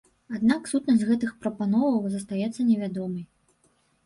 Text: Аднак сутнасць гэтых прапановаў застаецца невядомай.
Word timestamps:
Аднак 0.35 0.69
сутнасць 0.71 1.03
гэтых 1.09 1.35
прапановаў 1.43 2.09
застаецца 2.15 2.67
невядомай. 2.71 3.23